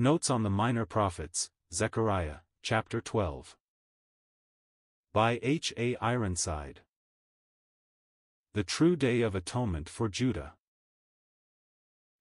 [0.00, 3.54] Notes on the Minor Prophets, Zechariah, chapter 12.
[5.12, 5.74] By H.
[5.76, 5.94] A.
[5.96, 6.80] Ironside.
[8.54, 10.54] The True Day of Atonement for Judah.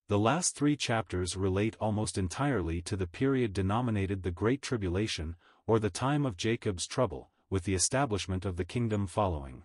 [0.10, 5.80] The last three chapters relate almost entirely to the period denominated the Great Tribulation, or
[5.80, 9.64] the time of Jacob's trouble, with the establishment of the kingdom following.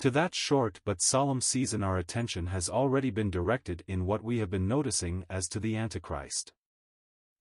[0.00, 4.38] To that short but solemn season our attention has already been directed in what we
[4.40, 6.52] have been noticing as to the Antichrist.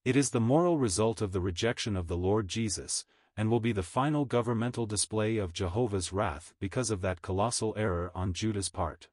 [0.03, 3.05] It is the moral result of the rejection of the Lord Jesus,
[3.37, 8.11] and will be the final governmental display of Jehovah's wrath because of that colossal error
[8.15, 9.09] on Judah's part.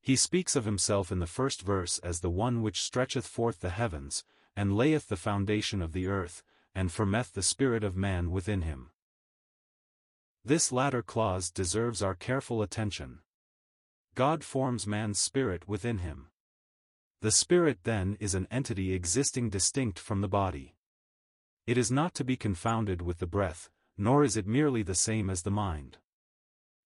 [0.00, 3.70] He speaks of himself in the first verse as the one which stretcheth forth the
[3.70, 4.24] heavens,
[4.56, 6.42] and layeth the foundation of the earth,
[6.74, 8.90] and formeth the spirit of man within him.
[10.44, 13.20] This latter clause deserves our careful attention.
[14.14, 16.31] God forms man's spirit within him.
[17.22, 20.74] The spirit then is an entity existing distinct from the body.
[21.68, 25.30] It is not to be confounded with the breath, nor is it merely the same
[25.30, 25.98] as the mind.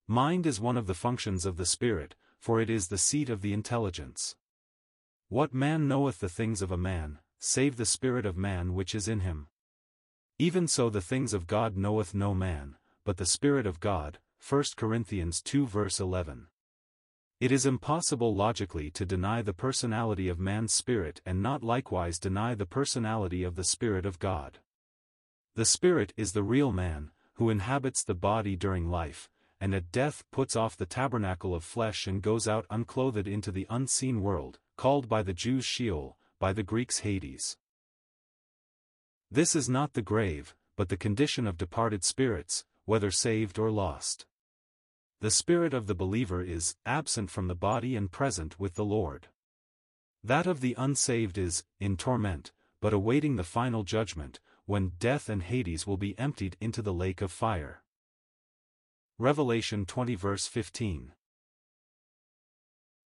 [0.07, 3.41] Mind is one of the functions of the spirit, for it is the seat of
[3.41, 4.37] the intelligence.
[5.31, 9.09] What man knoweth the things of a man, save the spirit of man which is
[9.09, 9.47] in him?
[10.39, 14.65] Even so the things of God knoweth no man, but the Spirit of God, 1
[14.77, 16.49] Corinthians 2 verse 11.
[17.39, 22.55] It is impossible logically to deny the personality of man's spirit and not likewise deny
[22.55, 24.61] the personality of the Spirit of God.
[25.55, 29.29] The Spirit is the real man, who inhabits the body during life,
[29.61, 33.67] and at death puts off the tabernacle of flesh and goes out unclothed into the
[33.69, 37.59] unseen world, called by the Jews Sheol, by the Greeks Hades.
[39.31, 44.25] This is not the grave, but the condition of departed spirits, whether saved or lost.
[45.21, 49.29] The spirit of the believer is absent from the body and present with the Lord.
[50.23, 55.43] That of the unsaved is in torment, but awaiting the final judgment, when death and
[55.43, 57.83] Hades will be emptied into the lake of fire.
[59.19, 61.13] Revelation 20 verse 15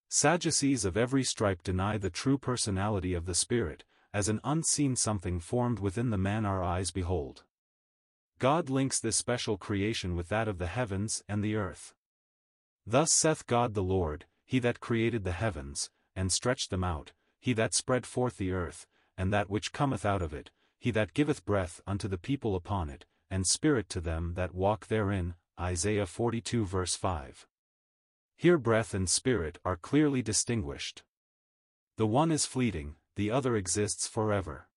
[0.08, 5.38] Sadducees of every stripe deny the true personality of the Spirit, as an unseen something
[5.38, 7.44] formed within the man our eyes behold.
[8.40, 11.94] God links this special creation with that of the heavens and the earth.
[12.86, 17.52] Thus saith God the Lord, He that created the heavens, and stretched them out, He
[17.54, 18.86] that spread forth the earth,
[19.16, 22.88] and that which cometh out of it, He that giveth breath unto the people upon
[22.88, 25.34] it, and spirit to them that walk therein.
[25.60, 27.46] Isaiah 42 verse 5.
[28.34, 31.02] Here breath and spirit are clearly distinguished.
[31.98, 34.70] The one is fleeting, the other exists forever.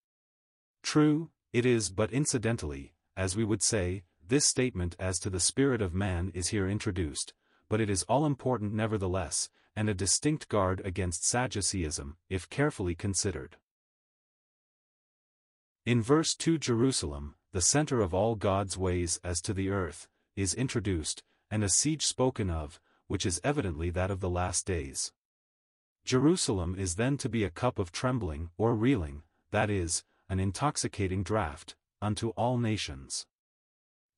[0.81, 5.81] True, it is but incidentally, as we would say, this statement as to the spirit
[5.81, 7.33] of man is here introduced,
[7.69, 13.57] but it is all-important nevertheless, and a distinct guard against Sadduceeism, if carefully considered.
[15.85, 20.53] In verse 2 Jerusalem, the center of all God's ways as to the earth, is
[20.53, 25.11] introduced, and a siege spoken of, which is evidently that of the last days.
[26.05, 31.23] Jerusalem is then to be a cup of trembling or reeling, that is, an intoxicating
[31.23, 33.25] draught, unto all nations.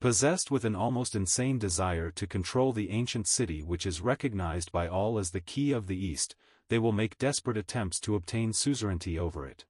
[0.02, 4.88] Possessed with an almost insane desire to control the ancient city which is recognized by
[4.88, 6.36] all as the key of the East,
[6.70, 9.66] they will make desperate attempts to obtain suzerainty over it.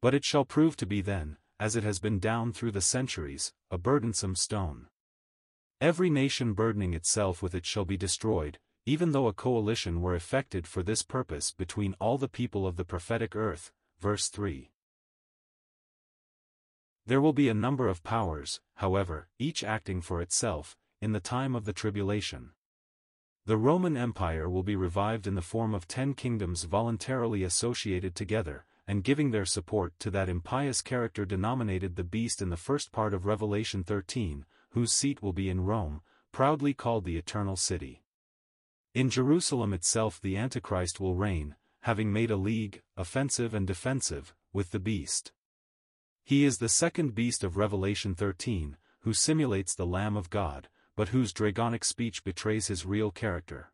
[0.00, 3.52] But it shall prove to be then, as it has been down through the centuries,
[3.70, 4.86] a burdensome stone.
[5.80, 10.66] Every nation burdening itself with it shall be destroyed, even though a coalition were effected
[10.66, 13.70] for this purpose between all the people of the prophetic earth.
[14.00, 14.70] Verse 3.
[17.08, 21.56] There will be a number of powers, however, each acting for itself, in the time
[21.56, 22.50] of the tribulation.
[23.46, 28.66] The Roman Empire will be revived in the form of ten kingdoms voluntarily associated together,
[28.86, 33.14] and giving their support to that impious character denominated the beast in the first part
[33.14, 38.02] of Revelation 13, whose seat will be in Rome, proudly called the Eternal City.
[38.92, 44.72] In Jerusalem itself the Antichrist will reign, having made a league, offensive and defensive, with
[44.72, 45.32] the beast.
[46.28, 51.08] He is the second beast of Revelation 13, who simulates the Lamb of God, but
[51.08, 53.72] whose dragonic speech betrays his real character.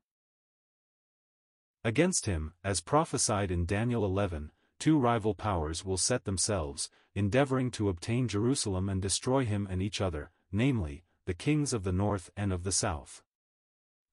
[1.82, 7.88] Against him, as prophesied in Daniel 11, two rival powers will set themselves, endeavoring to
[7.88, 12.52] obtain Jerusalem and destroy him and each other, namely, the kings of the north and
[12.52, 13.24] of the south.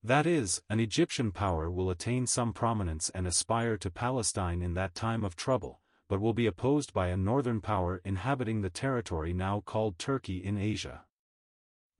[0.03, 4.95] That is, an Egyptian power will attain some prominence and aspire to Palestine in that
[4.95, 5.79] time of trouble,
[6.11, 10.57] but will be opposed by a northern power inhabiting the territory now called Turkey in
[10.57, 11.05] Asia.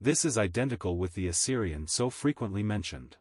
[0.02, 3.16] This is identical with the Assyrian so frequently mentioned.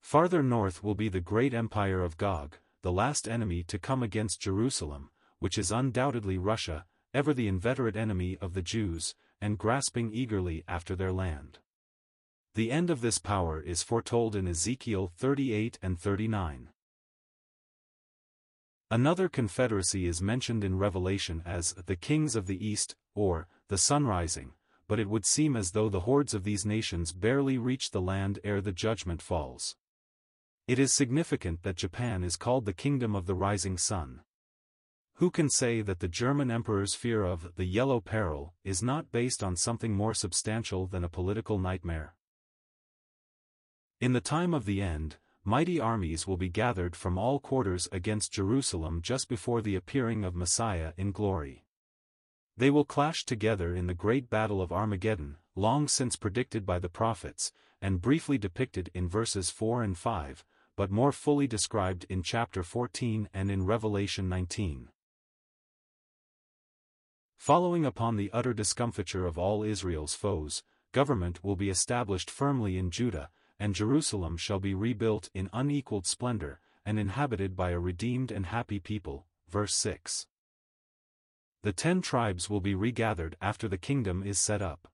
[0.00, 4.40] Farther north will be the great empire of Gog, the last enemy to come against
[4.40, 10.64] Jerusalem, which is undoubtedly Russia, ever the inveterate enemy of the Jews, and grasping eagerly
[10.66, 11.60] after their land.
[12.56, 16.70] The end of this power is foretold in Ezekiel 38 and 39.
[18.90, 24.06] Another confederacy is mentioned in Revelation as the kings of the east, or the sun
[24.06, 24.52] rising,
[24.86, 28.38] but it would seem as though the hordes of these nations barely reach the land
[28.44, 29.74] ere the judgment falls.
[30.68, 34.20] It is significant that Japan is called the kingdom of the rising sun.
[35.14, 39.42] Who can say that the German emperor's fear of the yellow peril is not based
[39.42, 42.14] on something more substantial than a political nightmare?
[44.00, 48.32] In the time of the end, mighty armies will be gathered from all quarters against
[48.32, 51.64] Jerusalem just before the appearing of Messiah in glory.
[52.56, 56.88] They will clash together in the great battle of Armageddon, long since predicted by the
[56.88, 60.44] prophets, and briefly depicted in verses 4 and 5,
[60.74, 64.88] but more fully described in chapter 14 and in Revelation 19.
[67.36, 72.90] Following upon the utter discomfiture of all Israel's foes, government will be established firmly in
[72.90, 78.46] Judah, and Jerusalem shall be rebuilt in unequaled splendor, and inhabited by a redeemed and
[78.46, 79.26] happy people.
[79.48, 80.26] Verse 6.
[81.62, 84.88] The ten tribes will be regathered after the kingdom is set up.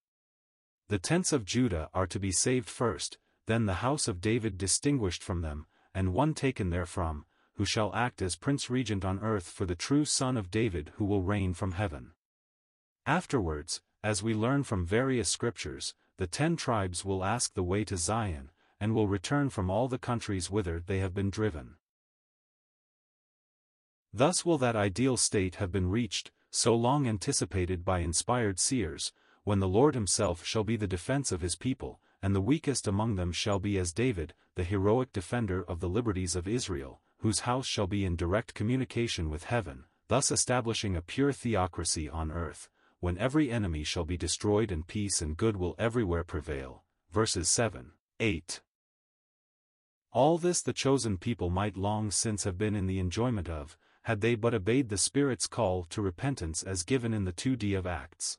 [0.89, 5.23] The tents of Judah are to be saved first, then the house of David distinguished
[5.23, 9.67] from them, and one taken therefrom, who shall act as prince regent on earth for
[9.67, 12.13] the true Son of David who will reign from heaven.
[13.05, 17.97] Afterwards, as we learn from various scriptures, the ten tribes will ask the way to
[17.97, 18.51] Zion,
[18.81, 21.77] and will return from all the countries whither they have been driven.
[24.13, 29.13] Thus will that ideal state have been reached, so long anticipated by inspired seers,
[29.45, 33.17] when the Lord himself shall be the defense of his people, and the weakest among
[33.17, 37.67] them shall be as David, the heroic defender of the liberties of Israel, whose house
[37.67, 42.69] shall be in direct communication with heaven, thus establishing a pure theocracy on earth,
[43.03, 46.85] when every enemy shall be destroyed and peace and good will everywhere prevail.
[47.11, 47.91] Verses 7,
[48.21, 48.61] 8.
[50.13, 54.21] All this the chosen people might long since have been in the enjoyment of, had
[54.21, 58.39] they but obeyed the Spirit's call to repentance as given in the 2d of Acts.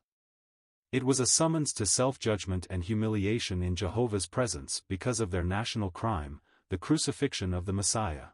[0.90, 5.90] It was a summons to self-judgment and humiliation in Jehovah's presence because of their national
[5.90, 6.40] crime,
[6.70, 8.28] the crucifixion of the Messiah.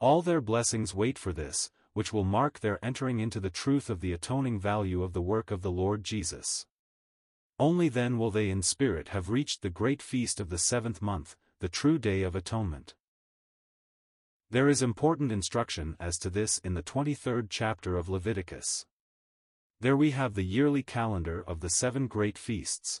[0.00, 4.02] All their blessings wait for this, which will mark their entering into the truth of
[4.02, 6.66] the atoning value of the work of the Lord Jesus.
[7.58, 11.36] Only then will they in spirit have reached the great feast of the seventh month,
[11.60, 12.94] the true day of atonement.
[14.50, 18.84] There is important instruction as to this in the 23rd chapter of Leviticus.
[19.80, 23.00] There we have the yearly calendar of the seven great feasts.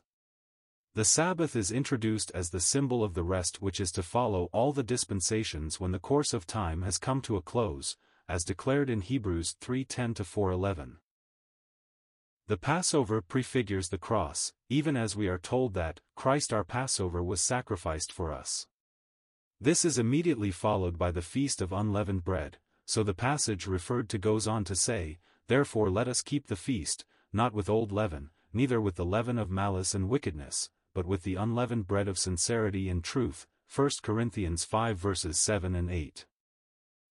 [0.94, 4.72] The Sabbath is introduced as the symbol of the rest which is to follow all
[4.72, 9.00] the dispensations when the course of time has come to a close, as declared in
[9.00, 10.98] Hebrews 3:10-4:11.
[12.48, 17.40] The Passover prefigures the cross, even as we are told that, Christ our Passover was
[17.40, 18.66] sacrificed for us.
[19.60, 24.18] This is immediately followed by the Feast of Unleavened Bread, so the passage referred to
[24.18, 25.18] goes on to say,
[25.48, 29.50] Therefore let us keep the feast, not with old leaven, neither with the leaven of
[29.50, 33.46] malice and wickedness, but with the unleavened bread of sincerity and truth.
[33.74, 36.26] 1 Corinthians 5 verses 7 and 8.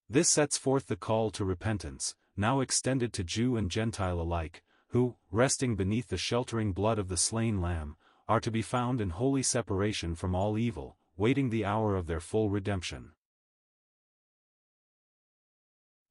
[0.09, 5.15] This sets forth the call to repentance, now extended to Jew and Gentile alike, who,
[5.31, 7.97] resting beneath the sheltering blood of the slain Lamb,
[8.27, 12.19] are to be found in holy separation from all evil, waiting the hour of their
[12.19, 13.11] full redemption.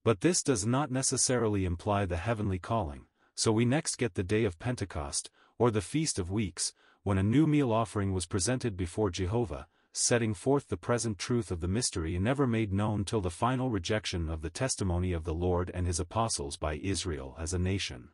[0.02, 4.44] But this does not necessarily imply the heavenly calling, so we next get the day
[4.44, 6.72] of Pentecost, or the Feast of Weeks,
[7.04, 11.60] when a new meal offering was presented before Jehovah, setting forth the present truth of
[11.60, 15.70] the mystery never made known till the final rejection of the testimony of the Lord
[15.72, 18.08] and his apostles by Israel as a nation.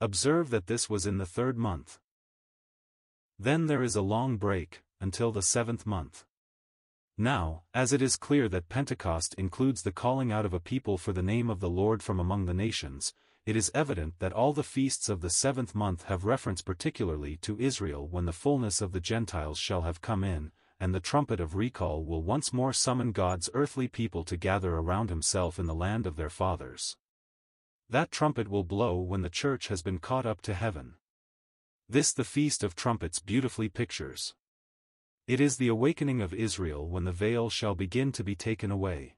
[0.00, 2.00] Observe that this was in the third month.
[3.38, 6.24] Then there is a long break, until the seventh month.
[7.16, 11.12] Now, as it is clear that Pentecost includes the calling out of a people for
[11.12, 13.14] the name of the Lord from among the nations,
[13.46, 17.58] it is evident that all the feasts of the seventh month have reference particularly to
[17.60, 21.54] Israel when the fullness of the Gentiles shall have come in, and the trumpet of
[21.54, 26.06] recall will once more summon God's earthly people to gather around himself in the land
[26.06, 26.96] of their fathers.
[27.90, 30.94] That trumpet will blow when the church has been caught up to heaven.
[31.88, 34.34] This the Feast of Trumpets beautifully pictures.
[35.26, 39.16] It is the awakening of Israel when the veil shall begin to be taken away.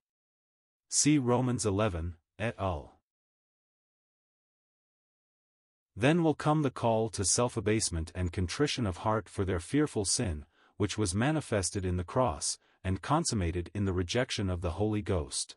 [0.89, 2.99] See Romans 11, et al.
[5.95, 10.47] Then will come the call to self-abasement and contrition of heart for their fearful sin,
[10.77, 15.57] which was manifested in the cross, and consummated in the rejection of the Holy Ghost.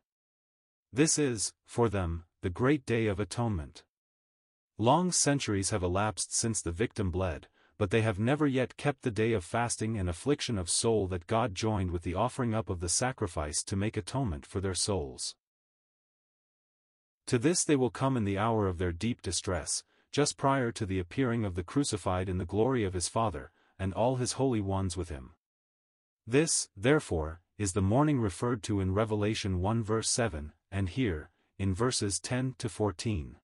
[0.93, 3.83] This is, for them, the great day of atonement.
[4.77, 9.11] Long centuries have elapsed since the victim bled, but they have never yet kept the
[9.11, 12.79] day of fasting and affliction of soul that God joined with the offering up of
[12.79, 15.35] the sacrifice to make atonement for their souls.
[17.27, 20.85] To this they will come in the hour of their deep distress, just prior to
[20.85, 24.61] the appearing of the crucified in the glory of his Father, and all his holy
[24.61, 25.31] ones with him.
[26.27, 31.73] This, therefore, is the mourning referred to in Revelation 1 verse 7, and here, in
[31.73, 33.37] verses 10 to 14.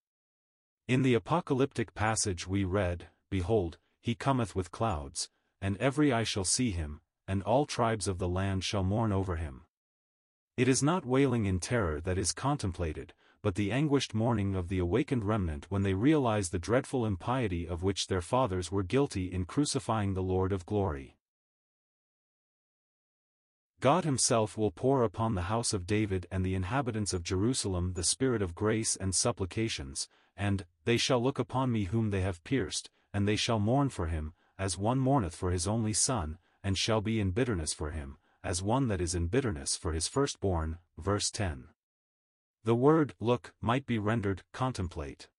[0.88, 5.30] In the apocalyptic passage we read, Behold, he cometh with clouds,
[5.62, 9.38] and every eye shall see him, and all tribes of the land shall mourn over
[9.38, 9.62] him.
[10.58, 14.80] It is not wailing in terror that is contemplated, but the anguished mourning of the
[14.80, 19.46] awakened remnant when they realize the dreadful impiety of which their fathers were guilty in
[19.46, 21.18] crucifying the Lord of glory.
[23.80, 28.04] God himself will pour upon the house of David and the inhabitants of Jerusalem the
[28.04, 30.08] spirit of grace and supplications,
[30.38, 34.06] and, they shall look upon me whom they have pierced, and they shall mourn for
[34.06, 38.18] him, as one mourneth for his only son, and shall be in bitterness for him,
[38.44, 40.78] as one that is in bitterness for his firstborn.
[41.00, 41.70] Verse 10.
[42.64, 45.30] The word look might be rendered contemplate.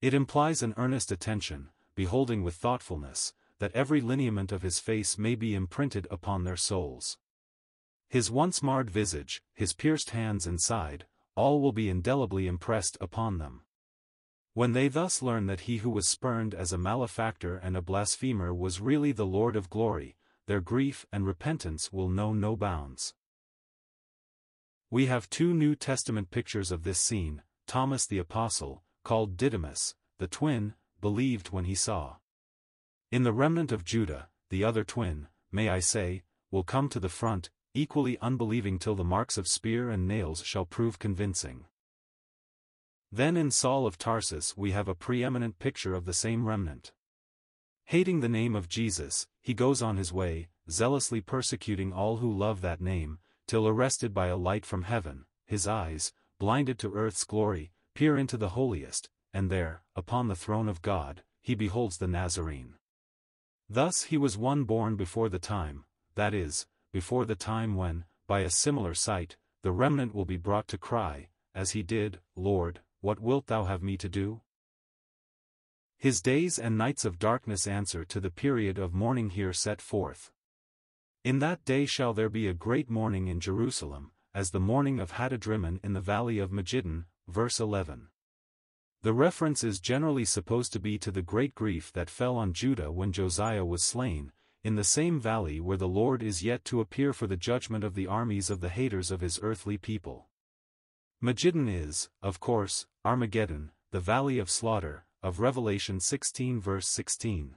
[0.00, 5.34] It implies an earnest attention, beholding with thoughtfulness, that every lineament of his face may
[5.34, 7.18] be imprinted upon their souls.
[8.08, 11.06] His once marred visage, his pierced hands and side,
[11.36, 13.64] all will be indelibly impressed upon them.
[14.54, 18.52] When they thus learn that he who was spurned as a malefactor and a blasphemer
[18.52, 20.16] was really the Lord of glory,
[20.46, 23.14] their grief and repentance will know no bounds.
[24.92, 30.26] We have two New Testament pictures of this scene, Thomas the Apostle, called Didymus, the
[30.26, 32.16] twin, believed when he saw.
[33.12, 37.08] In the remnant of Judah, the other twin, may I say, will come to the
[37.08, 41.66] front, equally unbelieving till the marks of spear and nails shall prove convincing.
[43.12, 46.90] Then in Saul of Tarsus we have a preeminent picture of the same remnant.
[47.84, 52.60] Hating the name of Jesus, he goes on his way, zealously persecuting all who love
[52.62, 53.20] that name,
[53.50, 58.36] till arrested by a light from heaven, his eyes, blinded to earth's glory, peer into
[58.36, 62.74] the holiest, and there, upon the throne of God, he beholds the Nazarene.
[63.68, 68.42] Thus he was one born before the time, that is, before the time when, by
[68.42, 73.18] a similar sight, the remnant will be brought to cry, as he did, Lord, what
[73.18, 74.42] wilt thou have me to do?
[75.98, 80.30] His days and nights of darkness answer to the period of mourning here set forth.
[81.22, 85.10] In that day shall there be a great mourning in Jerusalem, as the mourning of
[85.10, 88.08] Hadad-rimmon in the valley of Megiddon, verse 11.
[89.02, 92.90] The reference is generally supposed to be to the great grief that fell on Judah
[92.90, 94.32] when Josiah was slain,
[94.64, 97.94] in the same valley where the Lord is yet to appear for the judgment of
[97.94, 100.30] the armies of the haters of his earthly people.
[101.22, 107.56] Megiddon is, of course, Armageddon, the valley of slaughter, of Revelation 16 verse 16.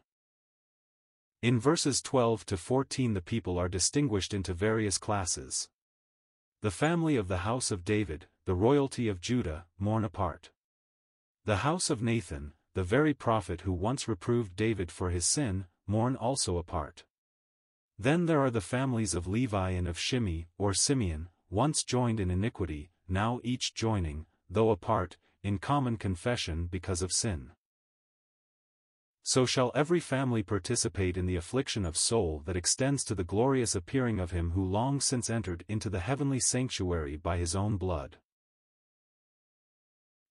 [1.43, 5.67] In verses 12 to 14 the people are distinguished into various classes.
[6.61, 10.51] The family of the house of David, the royalty of Judah, mourn apart.
[11.43, 16.15] The house of Nathan, the very prophet who once reproved David for his sin, mourn
[16.15, 17.03] also apart.
[17.99, 22.31] Then there are the families of Levi and of Shimei, or Simeon, once joined in
[22.31, 27.51] iniquity, now each joining, though apart, in common confession because of sin.
[29.25, 33.73] So shall every family participate in the affliction of soul that extends to the glorious
[33.73, 38.17] appearing of him who long since entered into the heavenly sanctuary by his own blood.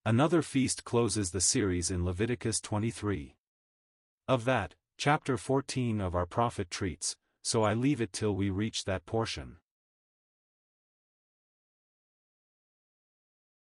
[0.04, 3.34] Another feast closes the series in Leviticus 23.
[4.28, 8.84] Of that, chapter 14 of our prophet treats, so I leave it till we reach
[8.84, 9.56] that portion.